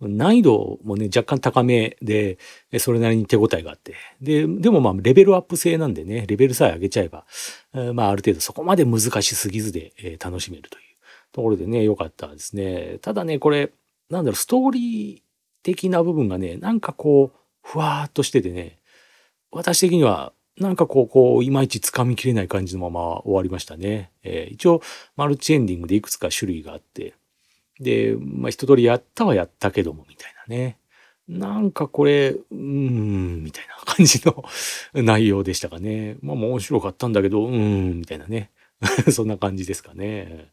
[0.00, 2.38] 難易度もね、若干高めで、
[2.78, 3.94] それなりに手応えがあって。
[4.20, 7.24] で、でもまあ、レベルアップ制なんでね、レベルさえ上げちゃえば、
[7.94, 10.84] まあ、ある程度そこまで難しすぎずで、え、楽しめるという
[11.32, 12.98] ところでね、良かったですね。
[13.02, 13.72] ただね、これ、
[14.08, 15.22] なんだろう、ストーリー
[15.62, 18.78] 的な部分がね、なんかこう、ふわーっとしててね、
[19.50, 24.10] 私的には、なんかこう、こう、いまいち掴みきれない感じのまま終わりましたね。
[24.22, 24.82] えー、一応、
[25.16, 27.14] マルチエンディングでいくつか種類があって、
[27.80, 30.78] で、まあ、一通りやったはやったけども、みたいなね。
[31.28, 34.44] なんかこれ、うーん、みたいな感じの
[34.94, 36.16] 内容でしたかね。
[36.22, 38.50] まあ面白かったんだけど、うーん、みたいなね。
[39.12, 40.48] そんな感じですかね。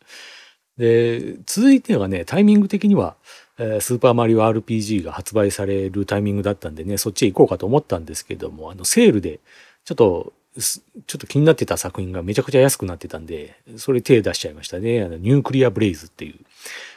[0.77, 3.15] で、続いてはね、タイミング的には、
[3.57, 9.39] えー、スーパーマリオ RPG が発売されるタイミングだったんでね、そっちへ行こうかと思ったんですけども、あの、セールで、
[9.85, 15.01] ちょっと、ちょっと気になってた作品がめちゃくちゃ安くなってたんで、それ手出しちゃいましたね。
[15.01, 16.35] あの、ニュークリアブレイズっていう。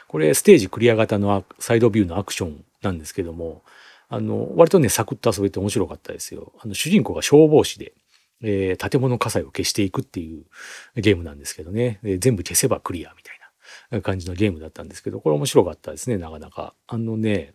[0.09, 3.61] これ、ステージクリア型のサイドビューのアクションなんですけども、
[4.07, 6.51] あの、割とね、サクッと遊べて面白かったですよ。
[6.59, 7.93] あの、主人公が消防士で、
[8.41, 10.45] えー、建物火災を消していくっていう
[10.95, 13.39] ゲームなんですけどね、え、全部消せばクリアみたい
[13.91, 16.73] な感じのゲームだったんですけど、これ面白かったですね、なかなか。
[16.87, 17.53] あのね、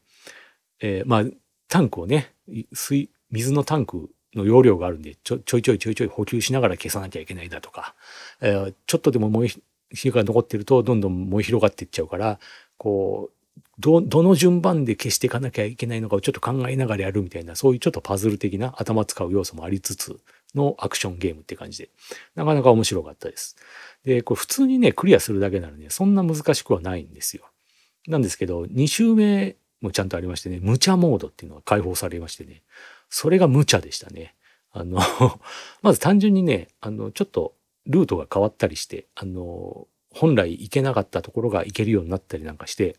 [0.79, 1.25] えー、まあ、
[1.67, 2.35] タンクをね、
[2.73, 7.95] 水、水のタンクの容量があるんでちょちょいちょいちょいちょい補給しながら消さなきゃいけないだとか、
[8.41, 9.61] えー、ちょっとでも燃え
[9.95, 12.39] 火が残ってるとどんどん燃え広がっていっちゃうから
[12.77, 13.35] こう
[13.79, 20.21] どどの順番で消していかなきゃいけないのかをちょっと考えながらやるみたいなそういうちょっとパズル的な頭使う要素もありつつ
[20.55, 21.91] のアクションゲームって感じで
[22.37, 23.57] なかなか面白かったです。
[24.05, 27.45] でこれ普通にねクリアするだけならねそんな難しくはないんですよ。
[28.07, 32.63] なんですけど2周目もちゃんとありましてね無茶モードっていうのが解放されましてね
[33.11, 34.35] それが無茶でしたね。
[34.75, 34.99] あの
[35.83, 37.55] まず単純にね、あの、ちょっと
[37.87, 42.97] ルートが変わったりして、あの、本来行けなかったところが行けるようになったりなんかして、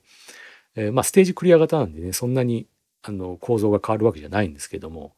[0.75, 2.67] えー、まあ、ステージクリア型なんでね、そんなに、
[3.01, 5.15] あの、構造が変わるわけじゃないんですけども、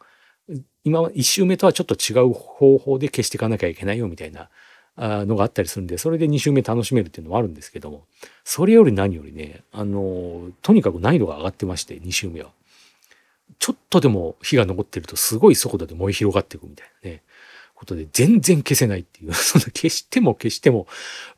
[0.84, 4.50] 今は、1周目とはちょっと違う方法で消していかなきゃいけないよみたいな
[4.98, 8.06] のがあったりするんで、それで2周目楽しめるっていうのもあるんですけども、
[8.44, 12.52] それより何よりね、あの、とにかく難易度が上がってまして、2周目は。
[13.60, 17.24] ちょっとでも火が残ってるとすごい速度で燃え広がっていくみたいなね。
[17.78, 20.88] ことで全然消せないっていう、 その消しても消しても、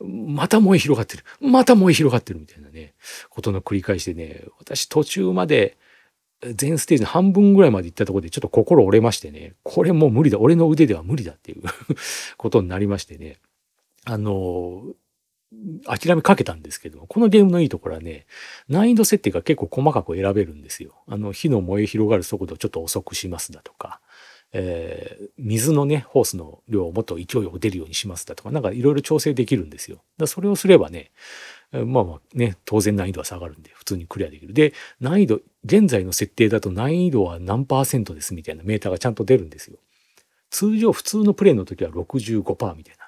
[0.00, 1.24] また燃え広がってる。
[1.38, 2.94] また燃え広がってるみたいなね、
[3.28, 5.76] ことの繰り返しでね、私途中まで
[6.40, 10.38] 全ステージの半分ぐらいまで行ったところでちょっと心折れましてね、これもう無理だ。
[10.38, 11.62] 俺の腕では無理だっていう
[12.38, 13.36] ことになりましてね。
[14.06, 14.94] あの、
[15.84, 18.24] 諦めかけたんですけど、このゲームのいいところはね、
[18.68, 20.94] 難易度設定が結構細かく選べるんですよ。
[21.06, 24.00] あの、火の燃え広がる速度をちょっと遅くしますだとか、
[24.52, 29.98] えー、水のね、ホースの量をもっと勢いよく出るようにしますだとか、なんかいろいろ調整できるんですよ。
[30.18, 31.10] だそれをすればね、
[31.72, 34.52] まあまあね、当然難易度は下がるんで、普通にクリアできる。
[34.52, 39.76] で、難易度、現在の設定だと難易度は何パーセントですみたいなメーターがちゃんと出るんですよ。
[40.50, 42.99] 通常普通のプレイの時は65%みたいな。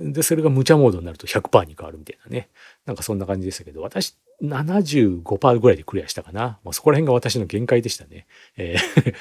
[0.00, 2.48] で、それが無茶モードになると100%に変わるみたいなね。
[2.86, 6.58] なんかそんな感じでしたけど、私75%ぐらいでクリアしたかな。
[6.64, 8.26] まあ、そこら辺が私の限界でしたね。
[8.56, 9.14] えー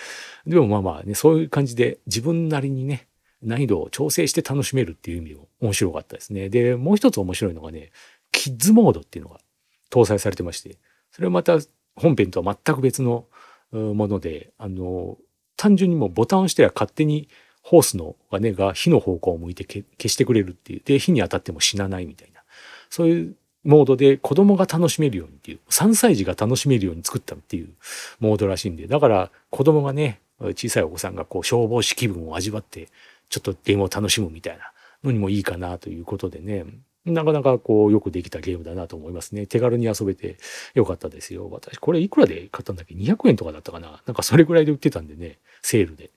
[0.47, 3.07] でもまあまあね、そういう感じで自分なりにね、
[3.41, 6.49] 難易度を調整して楽しめるっていう意味でも面白かったですね。
[6.49, 7.91] で、もう一つ面白いのがね、
[8.31, 9.39] キッズモードっていうのが
[9.89, 10.77] 搭載されてまして、
[11.11, 11.59] それはまた
[11.95, 13.27] 本編とは全く別の
[13.71, 15.17] もので、あの、
[15.55, 17.27] 単純にもうボタンを押しては勝手に
[17.69, 20.81] ホースのがね、が火の方向を向いて消してくれるっていう。
[20.83, 22.41] で、火に当たっても死なないみたいな。
[22.89, 27.69] そういうモードで子供が楽しめるようにっていう、3歳児が楽しめるように作ったっていう
[28.19, 32.87] モードらしいんで、だから子供がね、小さいお子さんがこう消防士気分を味わって、
[33.29, 34.71] ちょっとゲームを楽しむみたいな
[35.03, 36.65] のにもいいかなということでね、
[37.05, 39.45] なかなかこうよくできたゲームだなと思いますね。
[39.45, 40.37] 手軽に遊べて
[40.73, 41.49] よかったですよ。
[41.49, 44.01] 私、これいくらで買ったんだっけ ?200 円とかだったかな？
[44.05, 46.09] なんかそれぐらいで売ってたんでね、セールで。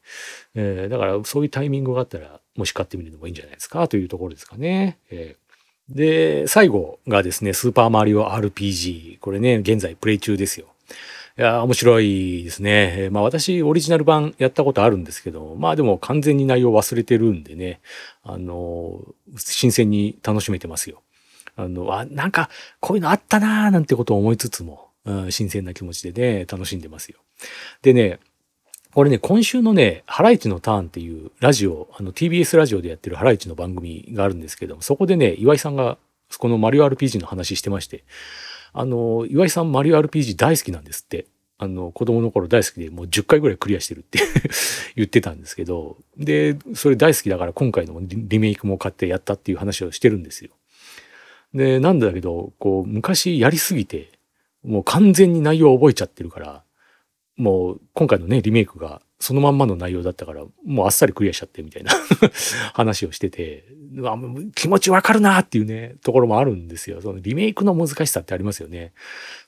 [0.55, 4.99] えー、だからそういうタイミングがあったら、もし買ってみるのもいいんじゃないですかというところですかね。
[5.11, 9.19] えー、で、最後がですね、スーパーマリオ RPG。
[9.21, 10.67] これね、現在プレイ中ですよ。
[11.39, 13.09] いや、面白いですね。
[13.11, 17.81] まあ私、オリジナル版やったことあるんですけど、まあでも完全に内容忘れてるんでね、
[18.23, 19.01] あの、
[19.37, 21.01] 新鮮に楽しめてますよ。
[21.57, 27.19] あの、あ、なんか、こういうのあったなーなんてことを思いつつも、うん、新鮮な気持ちでね、楽しんでますよ。
[27.81, 28.21] でね、
[28.95, 35.97] これね、今週のね、ハライチのターンっていうラジオ、あの TBS ラジオでやってるハライチの番組があるんですけども、そこでね、岩井さんが
[36.39, 38.05] このマリオ RPG の話してまして、
[38.75, 41.27] あの、岩井さんマリオ RPG 大好きなんですって。
[41.59, 44.19] あの、子供の頃大好きでもう10回ぐらいクリアしてるって
[44.97, 50.51] 言ってたんですけど、で、それ大好きだから今回のリメイクも買ってやったっていう話をしてるんですよ。
[51.55, 54.11] で、なんだけど、こう、昔やりすぎて、
[54.65, 56.65] もう完全に内容を覚えちゃってるから、
[57.43, 61.93] もう今回のね、リメイクがそのまんまの内容だったから、もうあっさりクリアしちゃってみたいな
[62.73, 63.67] 話をしてて、
[64.55, 67.01] 気持ちわかるなっていうね、ところもあるんですよ。
[67.01, 68.93] そのリメイクの難しさってありますよね。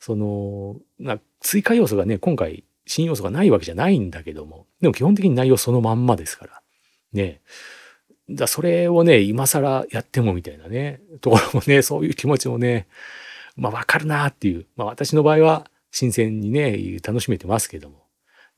[0.01, 6.63] そのな、追加要素がね、今回新要素がないわけじゃないんだけども、でも基本的に内容そのまんまですから。
[7.13, 7.41] ね。
[8.29, 12.89] だそれをね、今更やってもみたいなね、ところもね、そういう気持ちもね、
[13.57, 14.67] まあわかるなっていう。
[14.77, 18.03] まあ私の場合は、新鮮にね、楽しめてますけども。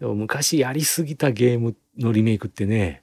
[0.00, 3.02] でも昔やりすぎたゲームのリメイクってね、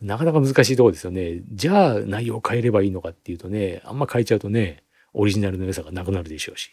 [0.00, 1.42] なかなか難しいとこですよね。
[1.50, 6.70] じゃあ内容を変えればいいのかっていうとね、あんま変えちゃうとね、オリジナルの良さがなくなるでしょうし。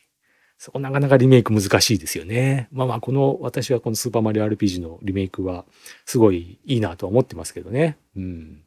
[0.60, 2.68] そこなかなかリメイク難しいですよね。
[2.72, 5.66] まあまあ、この、私はこのスーパーマリオ RPG のリメイクは
[6.06, 7.98] すごいいいなとは思ってますけどね。
[8.16, 8.63] うん。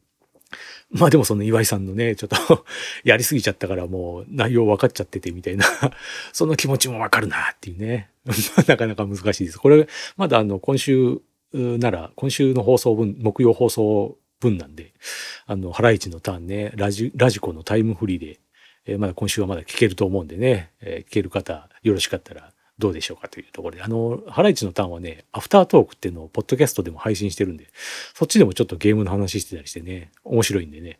[0.90, 2.64] まあでもその岩井さんのね、ちょっと
[3.04, 5.66] やりすぎちゃったからもう内容分かっちゃっててみたいな
[6.32, 8.10] その気持ちもわかるなっていうね。
[8.66, 9.58] なかなか難しいです。
[9.58, 9.86] これ、
[10.16, 11.20] まだあの、今週
[11.52, 14.92] なら、今週の放送分、木曜放送分なんで、
[15.46, 18.40] あの、ハライチのターンね、ラジ、ラジコのタイムフリーで、
[18.84, 27.68] えー、まだ今週はまだ聞けると思うんでね、えー、聞ける方、よろしかったらどうでしょうかというところで、あの、ハライチのターンはね、アフタートークっていうのをポッドキャストでも配信してるんで、
[28.14, 30.98] そっちでもちょっとゲームの話してたりしてね、面白いんでね、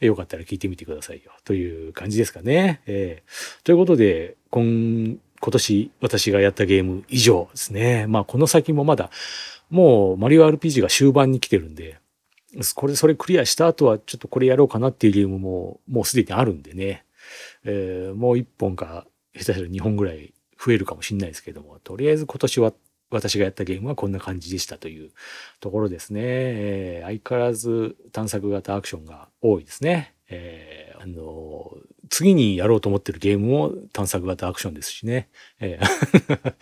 [0.00, 2.80] よかったら聞いてみてくださいよ、という感じですかね。
[2.86, 8.06] えー、ということで、今、今年私がやったゲーム以上ですね。
[8.08, 9.10] まあこの先もまだ、
[9.70, 11.98] もうマリオ RPG が終盤に来てるんで、
[12.74, 17.04] これ、それクリアした後はちょっとこれやろうかなっていうゲームももうすでにあるんでね、
[17.64, 22.72] えー、もう一本か、下手したら2本ぐらい増えるかもしれないですけども、とりあえず今年は
[23.10, 25.10] 私がやったゲームはこんな感じでしたという
[25.60, 26.20] ところですね。
[26.24, 30.14] えー、相変わらず探索型アクションが多いですね。
[30.30, 31.72] えー、あの
[32.10, 35.28] 次にやろうと思ってるゲームも探索型アクションですしね。
[35.60, 36.54] えー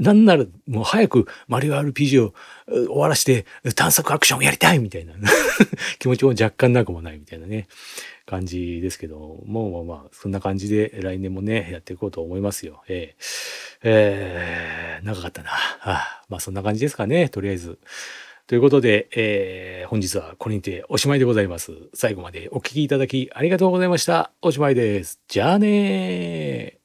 [0.00, 2.34] なんならもう早くマリオ RPG を
[2.66, 5.14] 終わらして探索アクションやりたいみたいな
[5.98, 7.68] 気持ちも若干なくもないみたいなね。
[8.26, 12.82] 感じですけど、もうまあまあ、そんな感じで来年もね、やっていこうと思いますよ。
[12.88, 15.50] えー、えー、長かったな。
[15.82, 17.78] あ、まあそんな感じですかね、とりあえず。
[18.46, 21.72] ということで、えー、本日はこれにておしまいでございます。
[21.94, 24.30] 最後までお聴きいただきありがとうございました。
[24.40, 25.20] おしまいです。
[25.26, 26.75] じゃあねー。